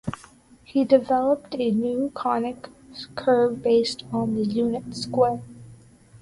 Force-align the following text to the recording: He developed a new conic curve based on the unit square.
He 0.63 0.83
developed 0.83 1.53
a 1.59 1.69
new 1.69 2.09
conic 2.15 2.69
curve 3.13 3.61
based 3.61 4.03
on 4.11 4.33
the 4.33 4.41
unit 4.43 4.95
square. 4.95 5.43